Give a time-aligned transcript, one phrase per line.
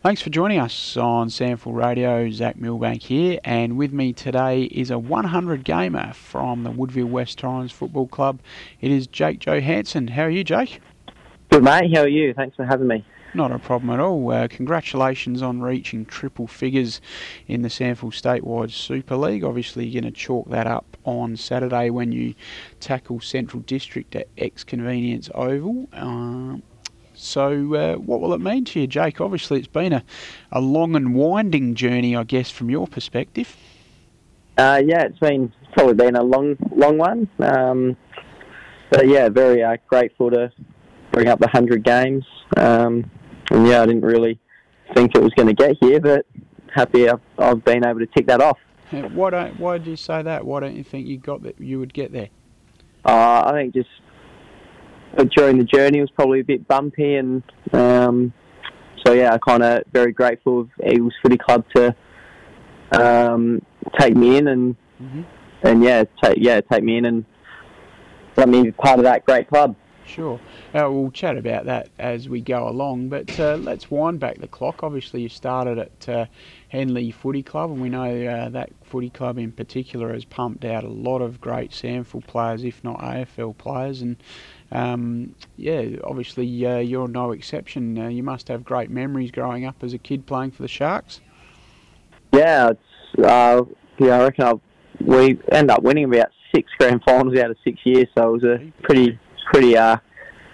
[0.00, 2.30] Thanks for joining us on SANFL Radio.
[2.30, 7.38] Zach Milbank here, and with me today is a 100 gamer from the Woodville West
[7.38, 8.38] Torrens Football Club.
[8.80, 10.06] It is Jake Johansson.
[10.06, 10.80] How are you, Jake?
[11.50, 11.92] Good, mate.
[11.92, 12.32] How are you?
[12.32, 13.04] Thanks for having me.
[13.34, 14.30] Not a problem at all.
[14.30, 17.00] Uh, congratulations on reaching triple figures
[17.48, 19.42] in the SANFL Statewide Super League.
[19.42, 22.36] Obviously, you're going to chalk that up on Saturday when you
[22.78, 25.88] tackle Central District at X Convenience Oval.
[25.92, 26.58] Uh,
[27.18, 29.20] so, uh, what will it mean to you, Jake?
[29.20, 30.04] Obviously, it's been a,
[30.52, 33.56] a long and winding journey, I guess, from your perspective.
[34.56, 37.28] Uh, yeah, it's been probably been a long, long one.
[37.40, 37.96] Um,
[38.90, 40.52] but yeah, very uh, grateful to
[41.12, 42.24] bring up the hundred games.
[42.56, 43.10] Um,
[43.50, 44.38] and yeah, I didn't really
[44.94, 46.24] think it was going to get here, but
[46.72, 48.58] happy I've, I've, been able to tick that off.
[48.90, 50.46] Why don't Why did you say that?
[50.46, 52.28] Why don't you think you got that you would get there?
[53.04, 53.90] Uh, I think just
[55.34, 58.32] during the journey was probably a bit bumpy, and um,
[59.04, 61.94] so yeah, I kind of very grateful of Eagles Footy Club to
[62.92, 63.62] um,
[63.98, 65.22] take me in and mm-hmm.
[65.62, 67.24] and yeah, take yeah take me in and
[68.36, 69.74] let me be part of that great club.
[70.08, 70.40] Sure.
[70.74, 74.48] Uh, we'll chat about that as we go along, but uh, let's wind back the
[74.48, 74.82] clock.
[74.82, 76.26] Obviously, you started at uh,
[76.70, 80.82] Henley Footy Club, and we know uh, that footy club in particular has pumped out
[80.82, 84.16] a lot of great SANFL players, if not AFL players, and
[84.70, 87.98] um, yeah, obviously uh, you're no exception.
[87.98, 91.20] Uh, you must have great memories growing up as a kid playing for the Sharks.
[92.32, 93.62] Yeah, it's, uh,
[93.98, 94.60] yeah, I reckon I've,
[95.00, 98.44] we end up winning about six grand finals out of six years, so it was
[98.44, 99.18] a pretty
[99.50, 99.96] pretty uh,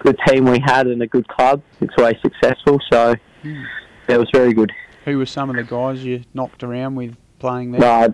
[0.00, 1.62] good team we had and a good club.
[1.80, 3.64] It's always successful, so mm.
[4.08, 4.72] it was very good.
[5.04, 7.84] Who were some of the guys you knocked around with playing there?
[7.84, 8.08] Uh,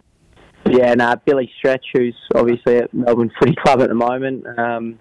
[0.71, 4.47] yeah, no, Billy Stretch, who's obviously at Melbourne Footy Club at the moment.
[4.59, 4.99] Um,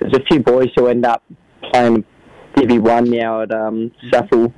[0.00, 1.22] there's a few boys who end up
[1.72, 2.04] playing
[2.54, 4.52] Divi One now at um, SAFL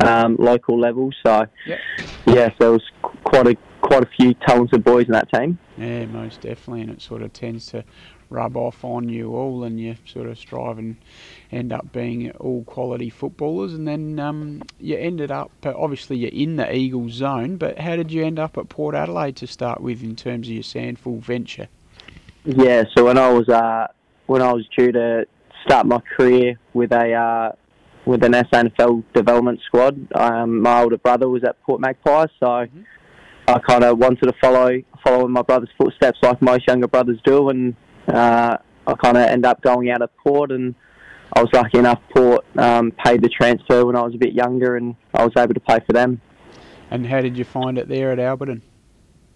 [0.00, 1.10] um, local level.
[1.24, 1.78] So yep.
[2.26, 2.82] yeah, so there was
[3.24, 5.58] quite a quite a few talented boys in that team.
[5.76, 7.84] Yeah, most definitely, and it sort of tends to
[8.30, 10.96] rub off on you all, and you sort of strive and
[11.52, 13.74] end up being all quality footballers.
[13.74, 18.10] And then um, you ended up, obviously, you're in the Eagles zone, but how did
[18.10, 21.68] you end up at Port Adelaide to start with in terms of your SANFL venture?
[22.44, 23.88] Yeah, so when I was uh,
[24.26, 25.26] when I was due to
[25.64, 27.52] start my career with a uh,
[28.06, 32.82] with an SANFL development squad, um, my older brother was at Port Magpies, so mm-hmm.
[33.48, 37.18] I kind of wanted to follow follow in my brother's footsteps, like most younger brothers
[37.24, 37.74] do, and
[38.08, 40.74] uh, I kind of end up going out of Port, and
[41.34, 44.76] I was lucky enough Port um, paid the transfer when I was a bit younger,
[44.76, 46.20] and I was able to play for them.
[46.90, 48.62] And how did you find it there at Alberton?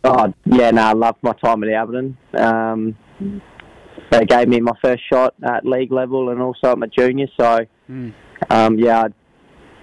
[0.05, 2.17] Oh yeah, no, I loved my time at Alberton.
[2.35, 2.97] Um,
[4.11, 7.27] they gave me my first shot at league level and also at my junior.
[7.39, 8.13] So, mm.
[8.51, 9.09] um, yeah,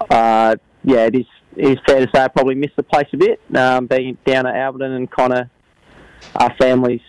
[0.09, 1.25] uh, yeah, it is
[1.55, 4.45] it is fair to say I probably missed the place a bit, um, being down
[4.45, 5.47] at Alberton and kind of
[6.35, 7.01] our families,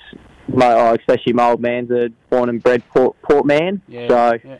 [0.47, 3.83] my, oh, especially my old man's a born and bred Port, Port man.
[3.89, 4.59] Yeah, so, yeah.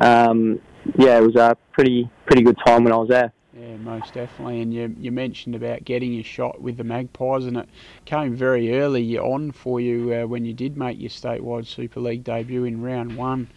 [0.00, 0.60] Um,
[0.98, 3.32] yeah, it was a pretty pretty good time when I was there.
[3.66, 4.60] Yeah, most definitely.
[4.60, 7.68] And you, you mentioned about getting your shot with the Magpies, and it
[8.04, 12.22] came very early on for you uh, when you did make your statewide Super League
[12.22, 13.48] debut in round one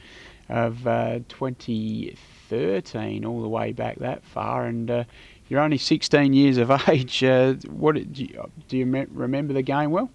[0.48, 4.66] of uh, 2013, all the way back that far.
[4.66, 5.04] And uh,
[5.48, 7.24] you're only 16 years of age.
[7.24, 10.10] Uh, what do you, do you remember the game well?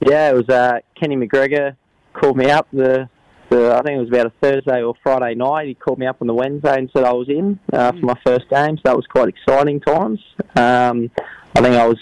[0.00, 1.76] Yeah, it was uh, Kenny McGregor
[2.12, 3.08] called me up the
[3.50, 5.68] the, I think it was about a Thursday or Friday night.
[5.68, 8.18] He called me up on the Wednesday and said I was in uh, for my
[8.24, 10.20] first game, so that was quite exciting times.
[10.56, 11.10] Um,
[11.56, 11.98] I think I was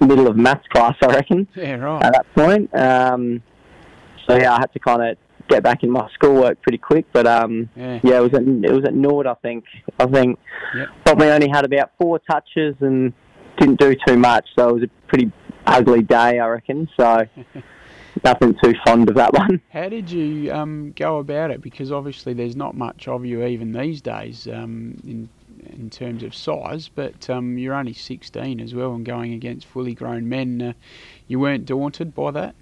[0.00, 1.48] middle of maths class, I reckon.
[1.56, 2.04] Yeah, right.
[2.04, 3.42] At that point, um,
[4.28, 5.16] so yeah, I had to kind of
[5.48, 7.06] get back in my schoolwork pretty quick.
[7.12, 8.00] But um, yeah.
[8.02, 9.64] yeah, it was at it was at Nord, I think.
[9.98, 10.38] I think
[10.76, 10.88] yep.
[11.04, 13.12] probably only had about four touches and
[13.58, 15.32] didn't do too much, so it was a pretty
[15.66, 16.88] ugly day, I reckon.
[16.96, 17.26] So.
[18.24, 19.60] nothing too fond of that one.
[19.70, 21.60] How did you um, go about it?
[21.60, 25.28] Because obviously there's not much of you even these days um, in
[25.70, 29.94] in terms of size, but um, you're only 16 as well and going against fully
[29.94, 30.62] grown men.
[30.62, 30.72] Uh,
[31.26, 32.54] you weren't daunted by that?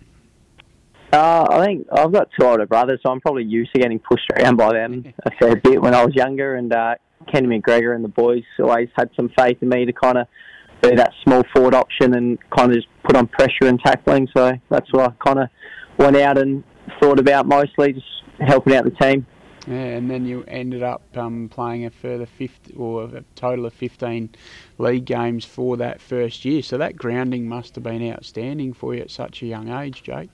[1.12, 4.30] Uh, I think I've got two older brothers, so I'm probably used to getting pushed
[4.32, 6.56] around by them a fair bit when I was younger.
[6.56, 6.96] And uh,
[7.30, 10.26] Kenny McGregor and the boys always had some faith in me to kind of
[10.88, 14.28] be that small forward option and kind of just put on pressure and tackling.
[14.36, 15.48] So that's what I kind of
[15.98, 16.64] went out and
[17.00, 18.06] thought about mostly, just
[18.40, 19.26] helping out the team.
[19.66, 23.72] Yeah, and then you ended up um, playing a further 50, or a total of
[23.72, 24.34] 15
[24.76, 26.62] league games for that first year.
[26.62, 30.28] So that grounding must have been outstanding for you at such a young age, Jake.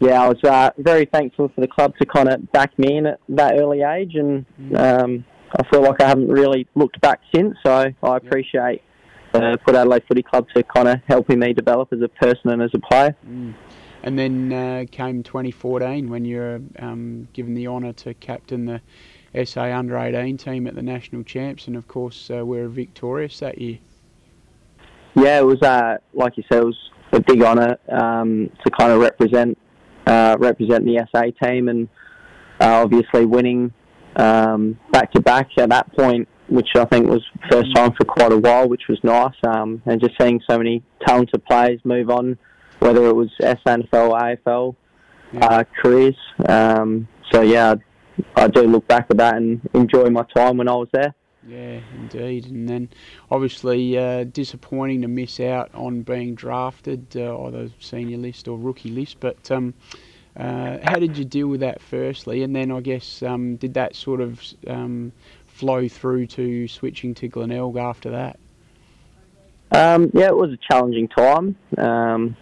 [0.00, 3.06] Yeah, I was uh, very thankful for the club to kind of back me in
[3.06, 4.78] at that early age, and mm.
[4.78, 5.24] um,
[5.56, 7.54] I feel like I haven't really looked back since.
[7.62, 8.82] So I appreciate
[9.34, 12.62] uh, Port Adelaide Footy Club to kind of helping me develop as a person and
[12.62, 13.16] as a player.
[13.26, 13.54] Mm.
[14.02, 18.80] And then uh, came 2014 when you were um, given the honour to captain the
[19.44, 23.38] SA Under 18 team at the national champs, and of course uh, we were victorious
[23.40, 23.78] that year.
[25.14, 28.92] Yeah, it was uh, like you said, it was a big honour um, to kind
[28.92, 29.58] of represent
[30.06, 31.88] uh, represent the SA team, and
[32.60, 33.72] uh, obviously winning
[34.14, 38.38] back to back at that point, which I think was first time for quite a
[38.38, 42.36] while, which was nice, um, and just seeing so many talented players move on,
[42.80, 44.76] whether it was SANFL or AFL
[45.32, 45.46] yeah.
[45.46, 46.16] uh, careers.
[46.48, 47.76] Um, so yeah,
[48.36, 51.14] I do look back at that and enjoy my time when I was there.
[51.46, 52.46] Yeah, indeed.
[52.46, 52.90] And then
[53.30, 58.90] obviously uh, disappointing to miss out on being drafted, uh, either senior list or rookie
[58.90, 59.20] list.
[59.20, 59.74] But um,
[60.36, 62.42] uh, how did you deal with that firstly?
[62.42, 65.12] And then I guess um, did that sort of um,
[65.60, 68.38] flow through to switching to Glenelg after that?
[69.72, 71.54] Um, yeah, it was a challenging time.
[71.78, 72.36] Um,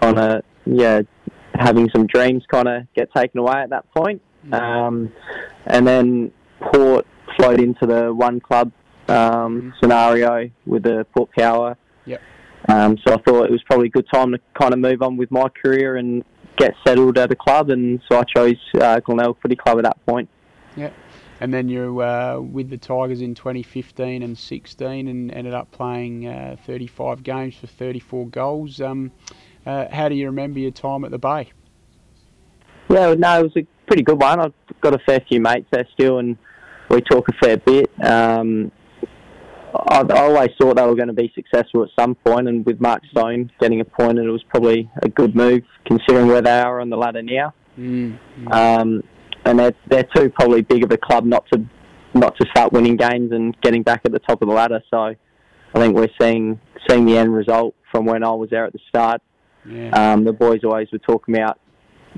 [0.00, 1.02] kind of, yeah,
[1.54, 4.22] having some dreams kind of get taken away at that point.
[4.52, 5.12] Um,
[5.66, 7.06] and then Port
[7.36, 8.72] flowed into the one club
[9.08, 9.70] um, mm-hmm.
[9.80, 11.76] scenario with the Port Power.
[12.06, 12.20] Yep.
[12.68, 15.16] Um, so I thought it was probably a good time to kind of move on
[15.16, 16.24] with my career and
[16.56, 20.04] get settled at a club, and so I chose uh, Glenelg Footy Club at that
[20.06, 20.28] point.
[20.76, 20.90] Yeah.
[21.42, 25.72] And then you were uh, with the Tigers in 2015 and 16 and ended up
[25.72, 28.80] playing uh, 35 games for 34 goals.
[28.80, 29.10] Um,
[29.66, 31.50] uh, how do you remember your time at the Bay?
[32.88, 34.38] Yeah, no, it was a pretty good one.
[34.38, 36.36] I've got a fair few mates there still, and
[36.88, 37.90] we talk a fair bit.
[38.00, 38.70] Um,
[39.74, 42.80] I, I always thought they were going to be successful at some point, and with
[42.80, 46.88] Mark Stone getting appointed, it was probably a good move considering where they are on
[46.88, 47.52] the ladder now.
[47.76, 48.52] Mm, mm.
[48.52, 49.02] Um,
[49.44, 51.64] and they're, they're too probably big of a club not to
[52.14, 54.82] not to start winning games and getting back at the top of the ladder.
[54.90, 55.16] So I
[55.74, 59.22] think we're seeing seeing the end result from when I was there at the start.
[59.64, 59.90] Yeah.
[59.90, 61.58] Um, the boys always were talking about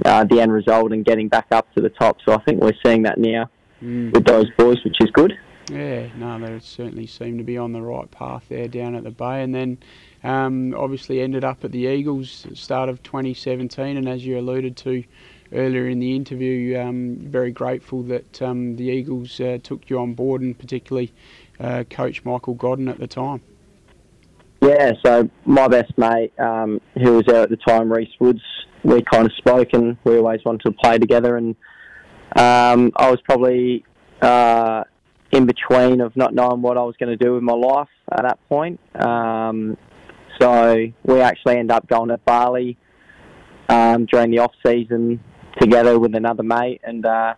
[0.05, 2.19] uh, the end result and getting back up to the top.
[2.25, 3.51] So I think we're seeing that now
[3.83, 4.13] mm.
[4.13, 5.35] with those boys, which is good.
[5.71, 9.11] Yeah, no, they certainly seem to be on the right path there down at the
[9.11, 9.43] Bay.
[9.43, 9.79] And then
[10.23, 13.97] um, obviously ended up at the Eagles at the start of 2017.
[13.97, 15.05] And as you alluded to
[15.55, 20.15] earlier in the interview, um, very grateful that um, the Eagles uh, took you on
[20.15, 21.13] board and particularly
[21.61, 23.41] uh, Coach Michael Godden at the time.
[24.61, 28.43] Yeah, so my best mate, um, who was there at the time, Reese Woods,
[28.83, 31.37] we kind of spoke and we always wanted to play together.
[31.37, 31.55] And
[32.37, 33.85] um, I was probably
[34.23, 34.85] uh,
[35.33, 38.23] in between of not knowing what I was going to do with my life at
[38.23, 38.81] that point.
[38.95, 39.77] Um,
[40.41, 42.77] so we actually ended up going to Bali
[43.69, 45.21] um, during the off season
[45.61, 47.35] together with another mate, and uh,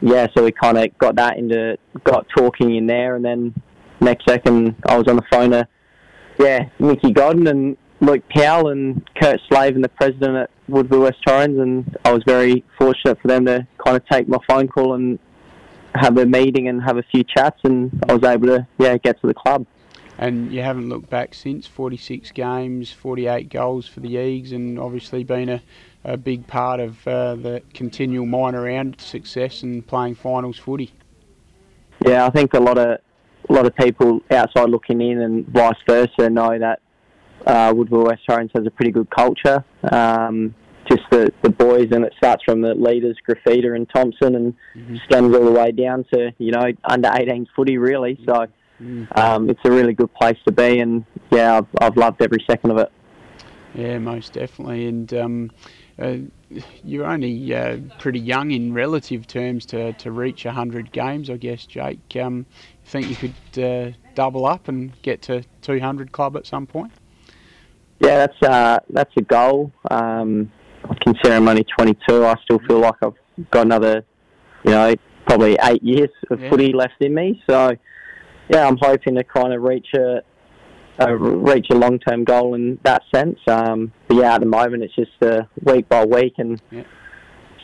[0.00, 3.54] yeah, so we kind of got that into got talking in there, and then
[4.00, 5.66] next second I was on the phone to
[6.38, 11.18] yeah Mickey Godden and Luke Powell and Kurt Slave and the president at Woodville West
[11.24, 14.94] Torrens, and I was very fortunate for them to kind of take my phone call
[14.94, 15.18] and
[15.94, 19.20] have a meeting and have a few chats, and I was able to yeah get
[19.20, 19.66] to the club.
[20.18, 25.24] And you haven't looked back since 46 games, 48 goals for the Eagles, and obviously
[25.24, 25.62] been a,
[26.04, 30.92] a big part of uh, the continual minor round success and playing finals footy.
[32.06, 32.98] Yeah, I think a lot of
[33.48, 36.80] a lot of people outside looking in and vice versa know that
[37.46, 39.64] uh, Woodville West Torrens has a pretty good culture.
[39.90, 40.54] Um,
[40.88, 44.96] just the, the boys, and it starts from the leaders, Giuffreda and Thompson, and mm-hmm.
[45.04, 48.18] stems all the way down to you know under 18s footy, really.
[48.26, 48.46] So
[48.80, 49.18] mm.
[49.18, 52.72] um, it's a really good place to be, and yeah, I've, I've loved every second
[52.72, 52.92] of it.
[53.74, 55.12] Yeah, most definitely, and.
[55.14, 55.50] Um,
[55.98, 56.16] uh,
[56.84, 61.66] you're only uh, pretty young in relative terms to, to reach 100 games, I guess,
[61.66, 62.16] Jake.
[62.16, 62.46] Um,
[62.84, 66.92] you think you could uh, double up and get to 200 club at some point?
[68.00, 69.72] Yeah, that's uh, that's a goal.
[69.90, 70.50] Um,
[71.02, 73.14] considering I'm only 22, I still feel like I've
[73.50, 74.04] got another,
[74.64, 74.94] you know,
[75.26, 76.50] probably eight years of yeah.
[76.50, 77.42] footy left in me.
[77.48, 77.76] So,
[78.48, 80.22] yeah, I'm hoping to kind of reach a,
[81.08, 83.38] a reach a long term goal in that sense.
[83.46, 86.84] Um, but yeah, at the moment it's just uh, week by week and yeah.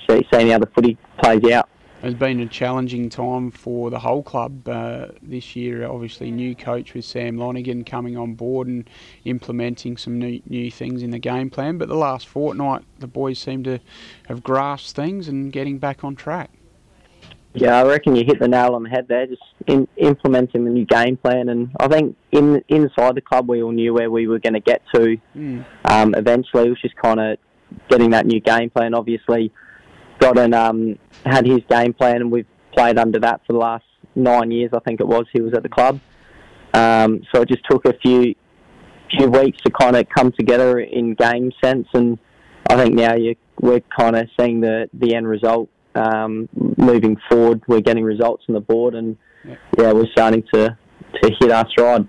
[0.08, 1.68] see, seeing how the footy plays out.
[2.00, 5.84] It's been a challenging time for the whole club uh, this year.
[5.84, 8.88] Obviously, new coach with Sam Lonergan coming on board and
[9.24, 11.76] implementing some new, new things in the game plan.
[11.76, 13.80] But the last fortnight, the boys seem to
[14.28, 16.50] have grasped things and getting back on track.
[17.54, 19.26] Yeah, I reckon you hit the nail on the head there.
[19.26, 23.62] Just in, implementing the new game plan, and I think in inside the club we
[23.62, 25.16] all knew where we were going to get to.
[25.34, 25.64] Mm.
[25.84, 27.38] Um, eventually, it was just kind of
[27.88, 28.94] getting that new game plan.
[28.94, 29.52] Obviously
[30.18, 34.50] Godden um, had his game plan, and we've played under that for the last nine
[34.50, 35.26] years, I think it was.
[35.32, 36.00] He was at the club,
[36.74, 38.34] um, so it just took a few
[39.10, 42.18] few weeks to kind of come together in game sense, and
[42.68, 45.68] I think now you, we're kind of seeing the the end result.
[45.98, 50.76] Um, moving forward, we're getting results on the board, and yeah, yeah we're starting to
[51.22, 52.06] to hit our stride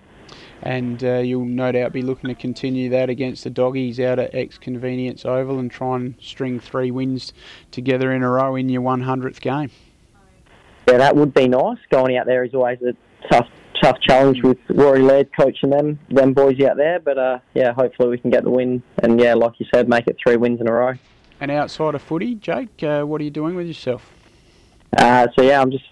[0.61, 4.33] and uh, you'll no doubt be looking to continue that against the doggies out at
[4.33, 7.33] X Convenience Oval and try and string three wins
[7.71, 9.71] together in a row in your 100th game.
[10.87, 11.77] Yeah, that would be nice.
[11.91, 12.93] Going out there is always a
[13.31, 13.47] tough,
[13.81, 16.99] tough challenge with Roy Laird coaching them, them boys out there.
[16.99, 20.07] But uh, yeah, hopefully we can get the win, and yeah, like you said, make
[20.07, 20.93] it three wins in a row.
[21.39, 24.11] And outside of footy, Jake, uh, what are you doing with yourself?
[24.97, 25.85] Uh, so yeah, I'm just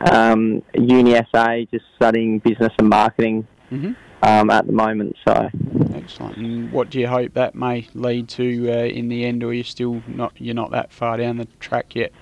[0.00, 3.46] um, uni SA, just studying business and marketing.
[3.70, 3.92] Mm-hmm
[4.22, 5.16] um, at the moment.
[5.26, 5.50] So
[5.94, 6.36] excellent.
[6.36, 9.64] And what do you hope that may lead to uh, in the end, or you're
[9.64, 12.12] still not you're not that far down the track yet?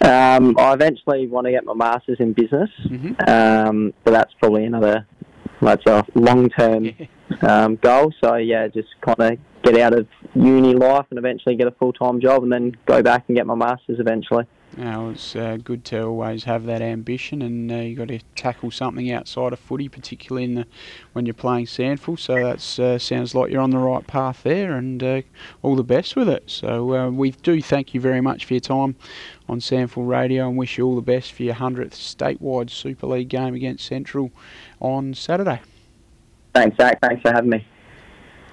[0.00, 3.14] Um, I eventually want to get my masters in business, mm-hmm.
[3.28, 5.06] um, but that's probably another
[5.62, 7.06] that's a long term yeah.
[7.42, 8.12] um, goal.
[8.22, 11.92] So yeah, just kind of get out of uni life and eventually get a full
[11.92, 14.46] time job, and then go back and get my masters eventually.
[14.76, 18.70] Now it's uh, good to always have that ambition, and uh, you've got to tackle
[18.70, 20.66] something outside of footy, particularly in the,
[21.12, 22.18] when you're playing SANFL.
[22.18, 25.22] So that uh, sounds like you're on the right path there, and uh,
[25.62, 26.44] all the best with it.
[26.50, 28.96] So uh, we do thank you very much for your time
[29.48, 33.28] on SANFL Radio, and wish you all the best for your hundredth statewide Super League
[33.28, 34.32] game against Central
[34.80, 35.60] on Saturday.
[36.52, 37.00] Thanks, Zach.
[37.00, 37.66] Thanks for having me.